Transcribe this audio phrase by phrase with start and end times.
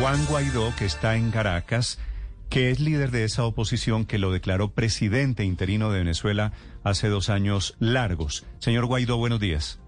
[0.00, 1.98] Juan Guaidó, que está en Caracas,
[2.48, 7.28] que es líder de esa oposición que lo declaró presidente interino de Venezuela hace dos
[7.28, 8.46] años largos.
[8.58, 9.78] Señor Guaidó, buenos días.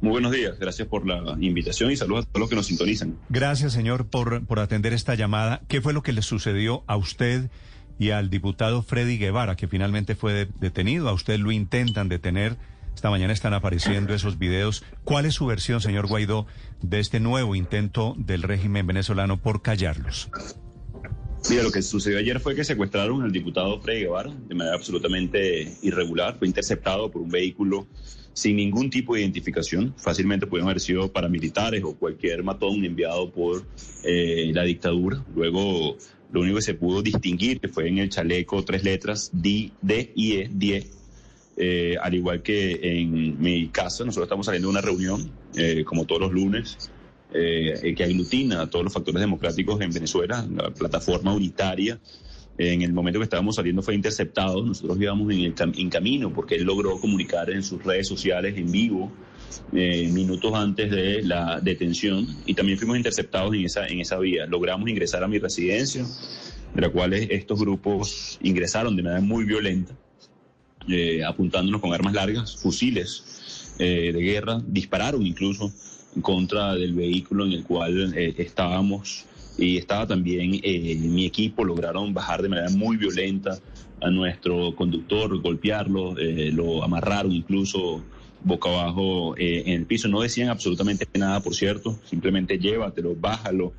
[0.00, 3.18] Muy buenos días, gracias por la invitación y saludos a todos los que nos sintonizan.
[3.28, 5.62] Gracias, señor, por, por atender esta llamada.
[5.68, 7.50] ¿Qué fue lo que le sucedió a usted
[7.98, 11.08] y al diputado Freddy Guevara, que finalmente fue de- detenido?
[11.08, 12.56] A usted lo intentan detener.
[12.96, 14.82] Esta mañana están apareciendo esos videos.
[15.04, 16.46] ¿Cuál es su versión, señor Guaidó,
[16.80, 20.30] de este nuevo intento del régimen venezolano por callarlos?
[21.50, 25.76] Mira, lo que sucedió ayer fue que secuestraron al diputado Freddy Guevara de manera absolutamente
[25.82, 26.38] irregular.
[26.38, 27.86] Fue interceptado por un vehículo
[28.32, 29.94] sin ningún tipo de identificación.
[29.98, 33.66] Fácilmente pudieron haber sido paramilitares o cualquier matón enviado por
[34.04, 35.22] eh, la dictadura.
[35.34, 35.98] Luego,
[36.32, 40.32] lo único que se pudo distinguir fue en el chaleco tres letras D, D I
[40.32, 40.95] E, 10.
[41.58, 46.04] Eh, al igual que en mi casa, nosotros estamos saliendo de una reunión, eh, como
[46.04, 46.90] todos los lunes,
[47.32, 51.98] eh, que aglutina a todos los factores democráticos en Venezuela, la plataforma unitaria.
[52.58, 56.32] En el momento que estábamos saliendo fue interceptado, nosotros íbamos en, el cam- en camino
[56.32, 59.10] porque él logró comunicar en sus redes sociales en vivo
[59.72, 64.46] minutos antes de la detención y también fuimos interceptados en esa, en esa vía.
[64.46, 66.04] Logramos ingresar a mi residencia,
[66.74, 69.94] de la cual estos grupos ingresaron de manera muy violenta
[70.88, 75.72] eh, apuntándonos con armas largas, fusiles eh, de guerra, dispararon incluso
[76.14, 79.26] en contra del vehículo en el cual eh, estábamos
[79.58, 83.58] y estaba también eh, mi equipo, lograron bajar de manera muy violenta
[84.00, 88.02] a nuestro conductor, golpearlo, eh, lo amarraron incluso
[88.44, 90.08] boca abajo eh, en el piso.
[90.08, 93.72] No decían absolutamente nada, por cierto, simplemente llévatelo, bájalo.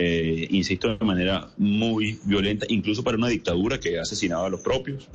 [0.00, 5.08] Insisto, de manera muy violenta, incluso para una dictadura que ha asesinado a los propios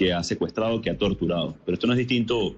[0.00, 1.54] que ha secuestrado, que ha torturado.
[1.66, 2.56] Pero esto no es distinto,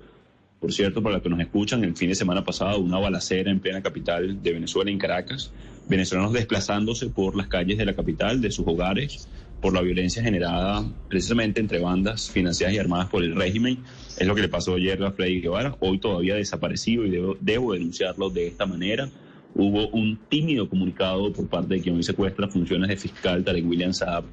[0.61, 3.59] por cierto, para los que nos escuchan, el fin de semana pasado, una balacera en
[3.59, 5.51] plena capital de Venezuela, en Caracas,
[5.89, 9.27] venezolanos desplazándose por las calles de la capital, de sus hogares,
[9.61, 13.79] por la violencia generada precisamente entre bandas financiadas y armadas por el régimen.
[14.21, 17.73] Es lo que le pasó ayer a Freddy Guevara, hoy todavía desaparecido y debo, debo
[17.73, 19.09] denunciarlo de esta manera.
[19.57, 23.93] Hubo un tímido comunicado por parte de quien hoy secuestra funciones de fiscal Tarek William
[23.93, 24.27] Saab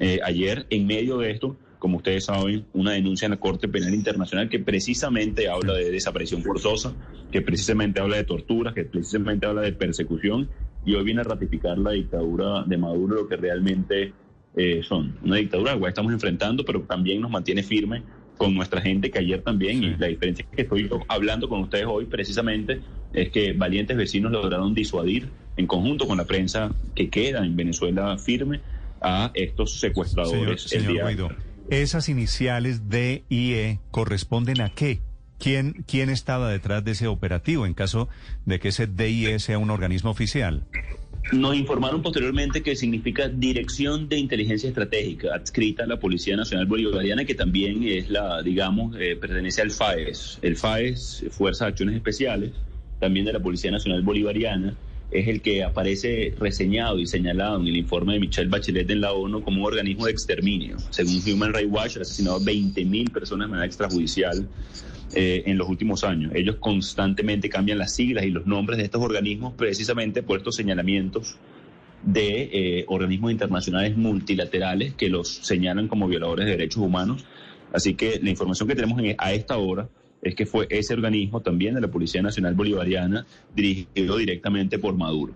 [0.00, 0.66] eh, ayer.
[0.70, 4.58] En medio de esto, como ustedes saben, una denuncia en la Corte Penal Internacional que
[4.58, 6.94] precisamente habla de desaparición forzosa,
[7.30, 10.48] que precisamente habla de tortura, que precisamente habla de persecución
[10.86, 14.14] y hoy viene a ratificar la dictadura de Maduro, lo que realmente
[14.56, 15.18] eh, son.
[15.22, 18.02] Una dictadura a la cual estamos enfrentando, pero también nos mantiene firme
[18.38, 22.06] con nuestra gente que ayer también, y la diferencia que estoy hablando con ustedes hoy
[22.06, 22.80] precisamente
[23.12, 25.28] es que valientes vecinos lograron disuadir
[25.58, 28.62] en conjunto con la prensa que queda en Venezuela firme
[29.02, 31.36] a estos secuestradores Señor, el señor día
[31.70, 35.00] esas iniciales D y E corresponden a qué?
[35.38, 38.08] ¿Quién, ¿Quién estaba detrás de ese operativo en caso
[38.46, 40.64] de que ese DIE sea un organismo oficial?
[41.32, 47.24] Nos informaron posteriormente que significa Dirección de Inteligencia Estratégica, adscrita a la Policía Nacional Bolivariana,
[47.24, 50.38] que también es la, digamos, eh, pertenece al FAES.
[50.42, 52.52] El FAES, Fuerza de Acciones Especiales,
[53.00, 54.74] también de la Policía Nacional Bolivariana,
[55.14, 59.12] es el que aparece reseñado y señalado en el informe de Michelle Bachelet en la
[59.12, 60.76] ONU como un organismo de exterminio.
[60.90, 64.48] Según Human Rights Watch, ha asesinado a 20.000 personas de manera extrajudicial
[65.14, 66.32] eh, en los últimos años.
[66.34, 71.36] Ellos constantemente cambian las siglas y los nombres de estos organismos precisamente por estos señalamientos
[72.02, 77.24] de eh, organismos internacionales multilaterales que los señalan como violadores de derechos humanos.
[77.72, 79.88] Así que la información que tenemos en- a esta hora
[80.24, 85.34] es que fue ese organismo también de la Policía Nacional Bolivariana dirigido directamente por Maduro.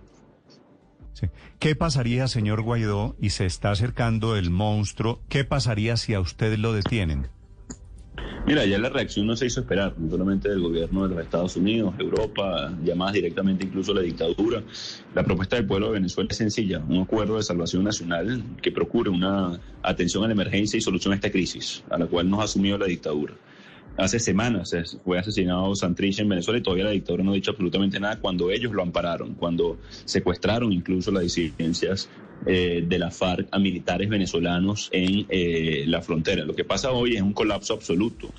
[1.12, 1.26] Sí.
[1.58, 5.20] ¿Qué pasaría, señor Guaidó, y se está acercando el monstruo?
[5.28, 7.28] ¿Qué pasaría si a usted lo detienen?
[8.46, 11.56] Mira, ya la reacción no se hizo esperar, no solamente del gobierno de los Estados
[11.56, 14.62] Unidos, Europa, llamadas directamente incluso a la dictadura.
[15.14, 19.10] La propuesta del pueblo de Venezuela es sencilla, un acuerdo de salvación nacional que procure
[19.10, 22.44] una atención a la emergencia y solución a esta crisis, a la cual nos ha
[22.44, 23.34] asumido la dictadura.
[23.98, 24.70] Hace semanas
[25.04, 28.48] fue asesinado Santrich en Venezuela y todavía la dictadura no ha dicho absolutamente nada cuando
[28.52, 32.08] ellos lo ampararon, cuando secuestraron incluso las disidencias
[32.46, 36.44] eh, de la FARC a militares venezolanos en eh, la frontera.
[36.44, 38.30] Lo que pasa hoy es un colapso absoluto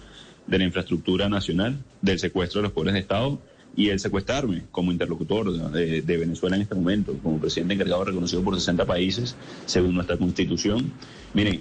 [0.47, 3.41] de la infraestructura nacional, del secuestro de los pobres de Estado
[3.75, 8.55] y el secuestrarme como interlocutor de, Venezuela en este momento, como presidente encargado reconocido por
[8.55, 9.35] 60 países,
[9.65, 10.91] según nuestra constitución,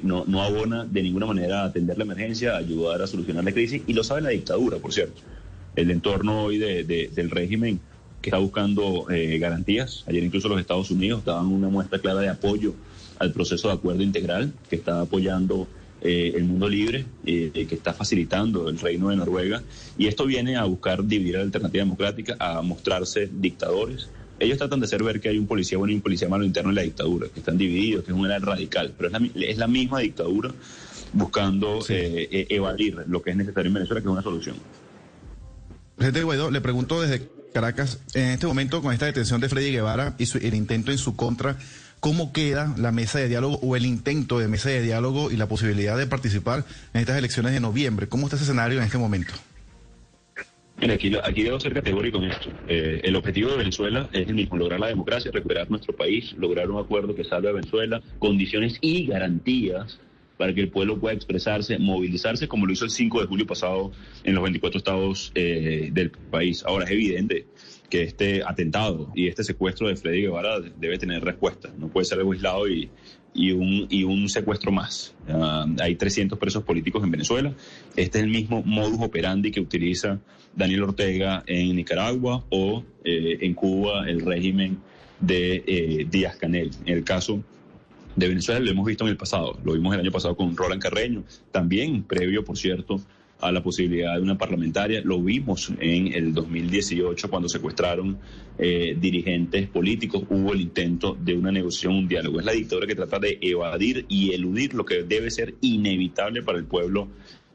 [0.03, 3.53] no, no abona de ninguna manera a atender la emergencia, a ayudar a solucionar la
[3.53, 5.21] crisis, y lo sabe la dictadura, por cierto.
[5.77, 7.81] El entorno hoy de, del régimen
[8.21, 10.05] que está buscando eh, garantías.
[10.09, 12.75] Ayer incluso los Estados Unidos daban una muestra clara de apoyo
[13.19, 15.69] al proceso de acuerdo integral que está apoyando
[16.01, 19.63] eh, el mundo libre, eh, que está facilitando el reino de Noruega.
[19.97, 24.09] Y esto viene a buscar dividir a la alternativa democrática, a mostrarse dictadores.
[24.39, 26.71] Ellos tratan de hacer ver que hay un policía bueno y un policía malo interno
[26.71, 29.67] en la dictadura, que están divididos, que es una radical, pero es la, es la
[29.67, 30.55] misma dictadura
[31.13, 34.57] buscando evadir lo que es necesario en Venezuela, que es una solución.
[35.97, 40.15] Presidente Guaidó, le pregunto desde Caracas, en este momento con esta detención de Freddy Guevara
[40.19, 41.57] y el intento en su contra,
[42.01, 45.49] ¿cómo queda la mesa de diálogo o el intento de mesa de diálogo y la
[45.49, 46.65] posibilidad de participar
[46.95, 48.09] en estas elecciones de noviembre?
[48.09, 49.35] ¿Cómo está ese escenario en este momento?
[50.81, 52.51] Mira, aquí, aquí debo ser categórico en esto.
[52.69, 56.71] Eh, el objetivo de Venezuela es el mismo, lograr la democracia, recuperar nuestro país, lograr
[56.71, 59.99] un acuerdo que salve a Venezuela, condiciones y garantías
[60.37, 63.91] para que el pueblo pueda expresarse, movilizarse, como lo hizo el 5 de julio pasado
[64.23, 66.63] en los 24 estados eh, del país.
[66.65, 67.47] Ahora es evidente
[67.89, 71.71] que este atentado y este secuestro de Freddy Guevara debe tener respuesta.
[71.79, 72.91] No puede ser algo aislado y,
[73.35, 75.15] y, un, y un secuestro más.
[75.81, 77.53] Hay 300 presos políticos en Venezuela.
[77.97, 80.21] Este es el mismo modus operandi que utiliza
[80.55, 84.79] Daniel Ortega en Nicaragua o eh, en Cuba el régimen
[85.21, 86.71] de eh, Díaz Canel.
[86.85, 87.43] En el caso
[88.17, 89.59] de Venezuela lo hemos visto en el pasado.
[89.65, 93.01] Lo vimos el año pasado con Roland Carreño, también previo, por cierto,
[93.41, 95.01] a la posibilidad de una parlamentaria.
[95.05, 98.19] Lo vimos en el 2018 cuando secuestraron
[98.59, 100.25] eh, dirigentes políticos.
[100.29, 102.41] Hubo el intento de una negociación, un diálogo.
[102.41, 106.59] Es la dictadura que trata de evadir y eludir lo que debe ser inevitable para
[106.59, 107.09] el pueblo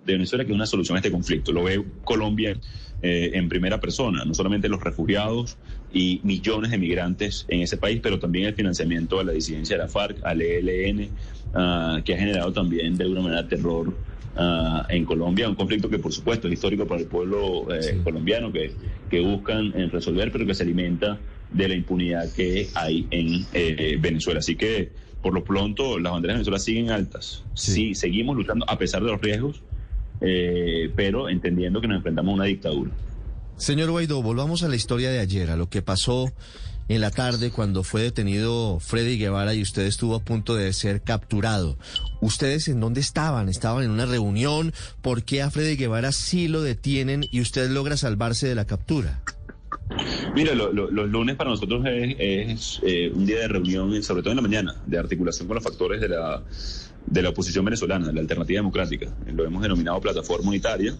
[0.05, 1.51] de Venezuela, que es una solución a este conflicto.
[1.51, 2.57] Lo ve Colombia
[3.01, 5.57] eh, en primera persona, no solamente los refugiados
[5.91, 9.83] y millones de migrantes en ese país, pero también el financiamiento a la disidencia de
[9.83, 11.09] la FARC, al ELN,
[11.53, 13.93] ah, que ha generado también de alguna manera terror
[14.35, 18.51] ah, en Colombia, un conflicto que por supuesto es histórico para el pueblo eh, colombiano,
[18.51, 18.71] que,
[19.09, 21.19] que buscan eh, resolver, pero que se alimenta
[21.51, 24.39] de la impunidad que hay en Venezuela.
[24.39, 24.91] Así que
[25.21, 27.43] por lo pronto las banderas de Venezuela siguen altas.
[27.53, 29.61] sí, seguimos luchando a pesar de los riesgos
[30.23, 32.91] eh, pero entendiendo que nos enfrentamos a una dictadura.
[33.57, 36.31] Señor Guaidó, volvamos a la historia de ayer, a lo que pasó
[36.89, 41.01] en la tarde cuando fue detenido Freddy Guevara y usted estuvo a punto de ser
[41.01, 41.77] capturado.
[42.21, 43.49] ¿Ustedes en dónde estaban?
[43.49, 44.73] ¿Estaban en una reunión?
[45.01, 49.21] ¿Por qué a Freddy Guevara sí lo detienen y usted logra salvarse de la captura?
[50.35, 54.41] Mira, los lunes para nosotros es, eh, un día de reunión, sobre todo en la
[54.41, 56.41] mañana, de articulación con los factores de la
[57.05, 59.13] de la oposición venezolana, la alternativa democrática.
[59.33, 60.95] Lo hemos denominado plataforma unitaria,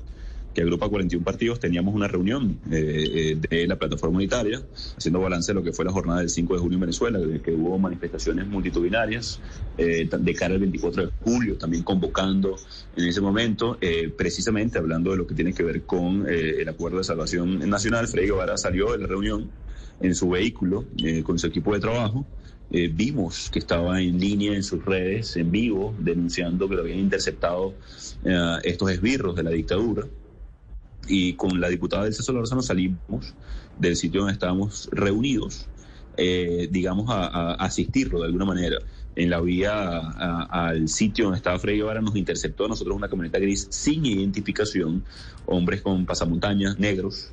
[0.53, 1.59] que agrupa 41 partidos.
[1.59, 4.61] Teníamos una reunión eh, eh, de la plataforma unitaria,
[4.97, 7.51] haciendo balance de lo que fue la jornada del 5 de junio en Venezuela, que
[7.51, 9.39] hubo manifestaciones multitudinarias
[9.77, 12.55] eh, de cara al 24 de julio, también convocando
[12.95, 13.77] en ese momento,
[14.17, 18.07] precisamente hablando de lo que tiene que ver con el acuerdo de salvación nacional.
[18.07, 19.49] Freddy Guevara salió de la reunión
[20.01, 20.85] en su vehículo
[21.23, 22.25] con su equipo de trabajo
[22.71, 26.99] eh, vimos que estaba en línea en sus redes, en vivo, denunciando que lo habían
[26.99, 27.75] interceptado
[28.23, 30.07] eh, estos esbirros de la dictadura.
[31.07, 33.33] Y con la diputada del César Lozano salimos
[33.77, 35.67] del sitio donde estábamos reunidos,
[36.17, 38.77] eh, digamos, a, asistirlo de alguna manera.
[39.15, 43.37] En la vía al sitio donde estaba Freddy Guevara nos interceptó a nosotros una camioneta
[43.37, 45.03] gris sin identificación,
[45.45, 47.31] hombres con pasamontañas negros,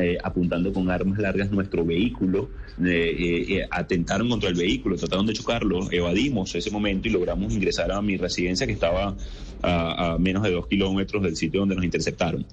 [0.00, 2.48] eh, apuntando con armas largas nuestro vehículo,
[2.82, 7.92] eh, eh, atentaron contra el vehículo, trataron de chocarlo, evadimos ese momento y logramos ingresar
[7.92, 9.14] a mi residencia que estaba
[9.62, 12.46] a, menos de dos kilómetros del sitio donde nos interceptaron.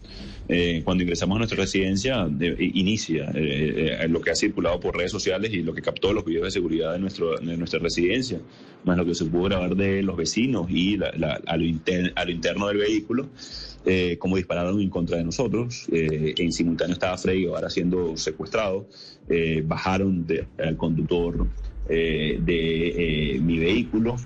[0.84, 2.28] cuando ingresamos a nuestra residencia,
[2.60, 3.32] inicia
[4.10, 6.92] lo que ha circulado por redes sociales y lo que captó los videos de seguridad
[6.94, 8.40] de, nuestro, de nuestra residencia,
[8.84, 11.58] más lo que se pudo grabar de los vecinos y a, lo a,
[12.26, 13.30] lo interno del vehículo.
[13.90, 15.88] Eh, como dispararon en contra de nosotros.
[15.94, 18.90] Eh, en simultáneo estaba Frey ahora siendo secuestrado.
[19.30, 20.28] Eh, bajaron
[20.58, 21.48] al conductor
[21.88, 24.18] de mi vehículo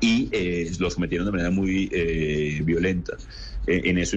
[0.00, 0.30] y
[0.78, 1.88] lo sometieron de manera muy
[2.64, 3.18] violenta.
[3.66, 4.16] en eso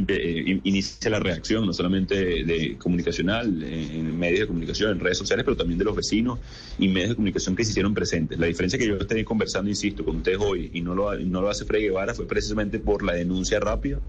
[0.63, 2.15] inicia la reacción, no solamente
[2.45, 6.39] de, comunicacional, en medios de comunicación, en redes sociales, pero también de los vecinos
[6.79, 8.39] y medios de comunicación que se hicieron presentes.
[8.39, 11.49] La diferencia que yo estoy conversando, insisto, con ustedes hoy y no lo, no lo
[11.49, 13.99] hace Frey Guevara fue precisamente por la denuncia rápida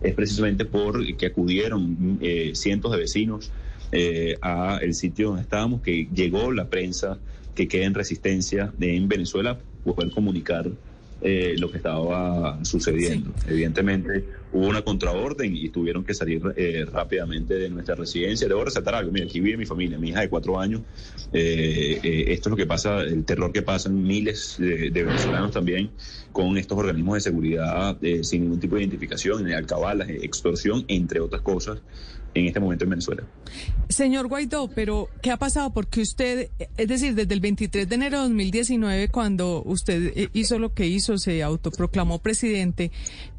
[0.00, 3.50] es precisamente por que acudieron eh, cientos de vecinos
[3.92, 7.18] eh, a el sitio donde estábamos, que llegó la prensa
[7.54, 10.70] que queda en resistencia en Venezuela, poder comunicar
[11.22, 13.32] eh, lo que estaba sucediendo.
[13.48, 18.46] Evidentemente hubo una contraorden y tuvieron que salir eh, rápidamente de nuestra residencia.
[18.46, 20.82] Debo resaltar algo, mira, aquí vive mi familia, mi hija de cuatro años.
[21.32, 25.90] Eh, esto es lo que pasa, el terror que pasan miles de, venezolanos también
[26.32, 31.80] con estos organismos de seguridad sin ningún tipo de identificación, alcabalas, extorsión, entre otras cosas
[32.40, 33.22] en este momento en Venezuela.
[33.88, 35.72] Señor Guaidó, pero ¿qué ha pasado?
[35.72, 40.58] Porque usted, es decir, desde el 23 de enero de 2019, cuando usted eh, hizo
[40.58, 42.90] lo que hizo, se autoproclamó presidente,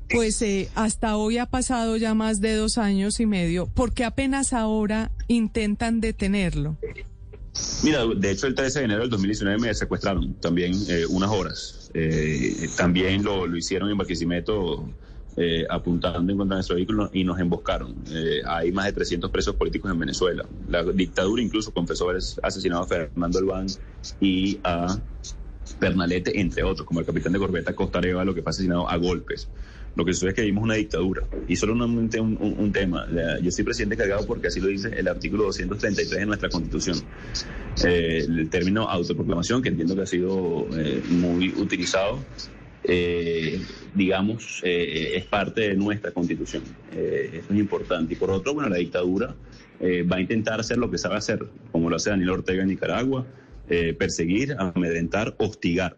[0.10, 3.68] pues eh, hasta hoy ha pasado ya más de dos años y medio.
[3.68, 6.78] ¿Por qué apenas ahora intentan detenerlo?
[7.84, 11.92] Mira, de hecho el 13 de enero del 2019 me secuestraron también eh, unas horas.
[12.78, 14.88] también lo, lo hicieron en Barquisimeto
[15.40, 17.94] eh, apuntando en contra de nuestro vehículo y nos emboscaron.
[18.10, 20.44] Eh, hay más de 300 presos políticos en Venezuela.
[20.68, 23.68] La dictadura incluso confesó haber asesinado a Fernando Albán
[24.20, 25.00] y a
[25.80, 29.48] Pernalete, entre otros, como el capitán de corbeta Costa lo que fue asesinado a golpes.
[29.96, 31.22] Lo que sucede es que vimos una dictadura.
[31.48, 33.08] Y solamente un, un, tema.
[33.40, 36.98] Yo soy presidente cargado porque así lo dice el artículo 233 de nuestra Constitución.
[37.86, 40.66] Eh, el término autoproclamación, que entiendo que ha sido
[41.10, 42.20] muy utilizado,
[42.90, 43.60] eh,
[43.94, 46.64] digamos, eh, es parte de nuestra constitución.
[46.96, 48.14] Eh, eso es importante.
[48.14, 49.36] Y por otro, bueno, la dictadura
[49.80, 53.28] va a intentar hacer lo que sabe hacer, como lo hace Daniel Ortega en Nicaragua,
[54.00, 55.98] perseguir, amedrentar, hostigar.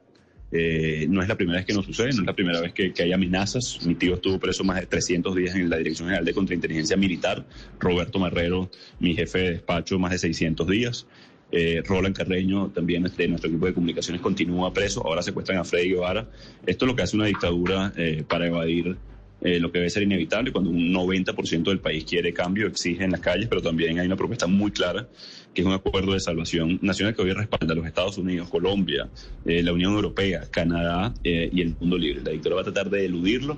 [0.51, 3.03] no es la primera vez que nos sucede, no es la primera vez que, que,
[3.03, 3.79] hay amenazas.
[3.85, 7.45] Mi tío estuvo preso más de 300 días en la Dirección General de Contrainteligencia Militar.
[7.79, 8.69] Roberto Marrero,
[8.99, 11.07] mi jefe de despacho, más de 600 días.
[11.51, 15.05] Eh, Roland Carreño, también de nuestro equipo de comunicaciones, continúa preso.
[15.05, 16.29] Ahora secuestran a Freddy Guevara.
[16.65, 18.97] Esto es lo que hace una dictadura eh, para evadir
[19.41, 23.11] eh, lo que debe ser inevitable cuando un 90% del país quiere cambio, exige en
[23.11, 25.07] las calles, pero también hay una propuesta muy clara
[25.53, 29.09] que es un acuerdo de salvación nacional que hoy respalda a los Estados Unidos, Colombia,
[29.45, 32.21] la Unión Europea, Canadá y el mundo libre.
[32.23, 33.57] La dictadura va a tratar de eludirlo.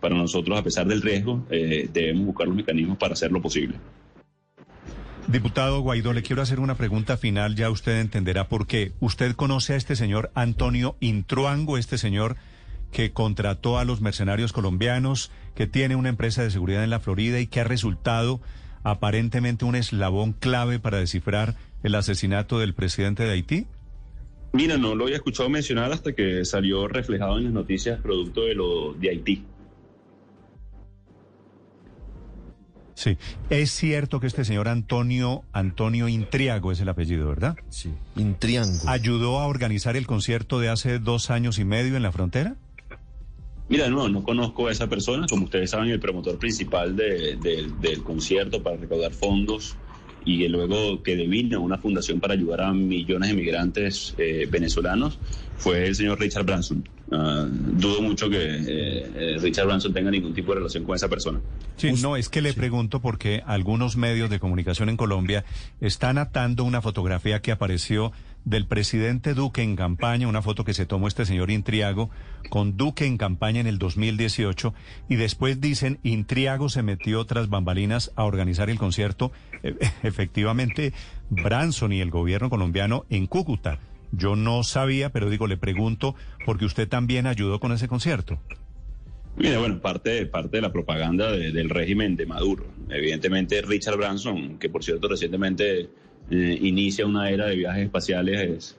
[0.00, 3.74] Para nosotros, a pesar del riesgo, debemos buscar los mecanismos para hacerlo posible.
[5.32, 8.92] Diputado Guaidó, le quiero hacer una pregunta final, ya usted entenderá por qué.
[9.00, 12.36] ¿Usted conoce a este señor Antonio Intruango, este señor
[12.92, 17.40] que contrató a los mercenarios colombianos, que tiene una empresa de seguridad en la Florida
[17.40, 18.42] y que ha resultado
[18.82, 23.66] aparentemente un eslabón clave para descifrar el asesinato del presidente de Haití?
[24.52, 28.54] Mira, no lo había escuchado mencionar hasta que salió reflejado en las noticias producto de
[28.54, 29.44] lo de Haití.
[33.02, 33.18] Sí,
[33.50, 37.56] es cierto que este señor Antonio Antonio Intriago es el apellido, ¿verdad?
[37.68, 38.88] Sí, Intriango.
[38.88, 42.54] ¿Ayudó a organizar el concierto de hace dos años y medio en la frontera?
[43.68, 45.26] Mira, no, no conozco a esa persona.
[45.28, 49.74] Como ustedes saben, el promotor principal del concierto para recaudar fondos
[50.24, 55.18] y luego que devino una fundación para ayudar a millones de migrantes eh, venezolanos
[55.56, 56.84] fue el señor Richard Branson.
[57.14, 61.08] Ah, dudo mucho que eh, eh, Richard Branson tenga ningún tipo de relación con esa
[61.08, 61.40] persona.
[61.76, 65.44] Sí, no, es que le pregunto porque algunos medios de comunicación en Colombia
[65.80, 68.12] están atando una fotografía que apareció
[68.44, 72.10] del presidente Duque en campaña, una foto que se tomó este señor Intriago
[72.50, 74.74] con Duque en campaña en el 2018
[75.08, 79.32] y después dicen Intriago se metió tras bambalinas a organizar el concierto,
[79.62, 80.92] e, efectivamente
[81.30, 83.78] Branson y el gobierno colombiano en Cúcuta.
[84.10, 88.38] Yo no sabía, pero digo, le pregunto, porque usted también ayudó con ese concierto.
[89.36, 92.66] Mira, bueno, parte, parte de la propaganda del régimen de Maduro.
[92.90, 95.88] Evidentemente, Richard Branson, que por cierto recientemente
[96.30, 98.76] eh, inicia una era de viajes espaciales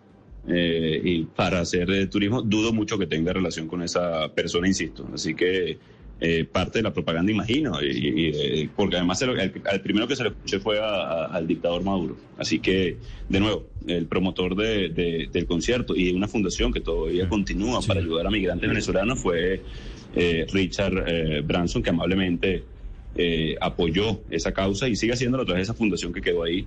[0.48, 5.08] eh, y para hacer turismo, dudo mucho que tenga relación con esa persona, insisto.
[5.14, 5.78] Así que
[6.26, 10.58] eh, parte de la propaganda, imagino, y, porque además el, primero que se le escuché
[10.60, 12.16] fue al dictador Maduro.
[12.38, 12.98] Así que,
[13.28, 18.28] de nuevo, el promotor del concierto y de una fundación que todavía continúa para ayudar
[18.28, 19.64] a migrantes venezolanos fue
[20.16, 22.64] eh, Richard eh, Branson, que amablemente
[23.60, 26.66] apoyó esa causa y sigue haciéndolo a través de esa fundación que quedó ahí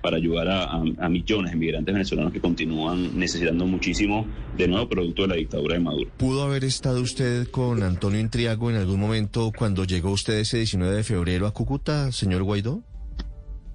[0.00, 4.26] para ayudar a, millones de inmigrantes venezolanos que continúan necesitando muchísimo
[4.56, 6.10] de nuevo producto de la dictadura de Maduro.
[6.16, 10.96] ¿Pudo haber estado usted con Antonio Intriago en algún momento cuando llegó usted ese 19
[10.96, 12.82] de febrero a Cúcuta, señor Guaidó?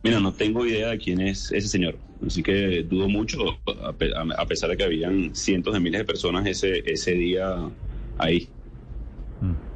[0.03, 4.70] Mira, no tengo idea de quién es ese señor, así que dudo mucho, a pesar
[4.70, 7.56] de que habían cientos de miles de personas ese, ese día
[8.18, 8.50] ahí.
[9.39, 9.74] Mm.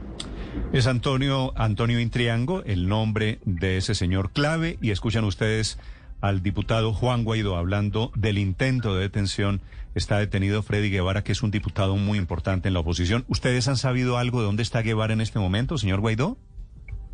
[0.73, 5.77] Es Antonio, Antonio Intriango, el nombre de ese señor clave, y escuchan ustedes
[6.21, 9.61] al diputado Juan Guaidó hablando del intento de detención.
[9.95, 13.25] Está detenido Freddy Guevara, que es un diputado muy importante en la oposición.
[13.27, 16.37] ¿Ustedes han sabido algo de dónde está Guevara en este momento, señor Guaidó?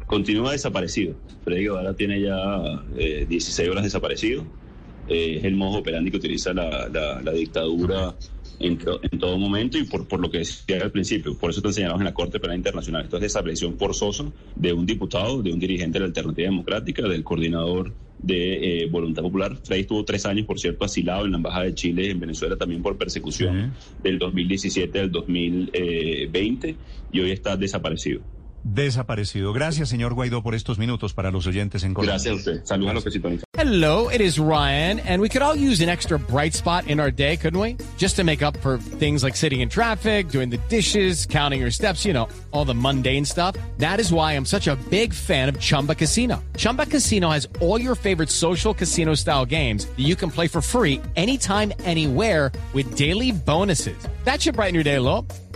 [0.06, 1.16] Continúa desaparecido.
[1.44, 2.38] Freddy Guevara tiene ya
[2.96, 4.46] 16 eh, horas desaparecido.
[5.08, 8.16] Eh, es el modo operandi que utiliza la, dictadura
[8.60, 8.80] en,
[9.12, 11.38] en, todo momento y por, por lo que decía al principio.
[11.38, 13.04] Por eso están señalados en la Corte Penal Internacional.
[13.04, 17.24] Esto es desaparición forzosa de un diputado, de un dirigente de la Alternativa Democrática, del
[17.24, 19.58] coordinador de eh, Voluntad Popular.
[19.64, 22.82] Frey estuvo tres años, por cierto, asilado en la Embajada de Chile en Venezuela también
[22.82, 26.76] por persecución del 2017 al 2020
[27.12, 28.22] y hoy está desaparecido.
[28.64, 29.54] Desaparecido.
[29.54, 32.14] Gracias, señor Guaidó, por estos minutos para los oyentes en Colombia.
[32.14, 32.66] Gracias a usted.
[32.66, 33.44] Saludos a los que sintonizan.
[33.56, 37.12] Hello, it is Ryan, and we could all use an extra bright spot in our
[37.12, 37.78] day, couldn't we?
[37.98, 41.72] Just to make up for things like sitting in traffic, doing the dishes, counting your
[41.72, 43.56] steps, you know, all the mundane stuff.
[43.78, 46.44] That is why I'm such a big fan of Chumba Casino.
[46.58, 50.62] Chumba Casino has all your favorite social casino style games that you can play for
[50.62, 53.98] free anytime, anywhere with daily bonuses.
[54.24, 55.28] That should brighten your day a little.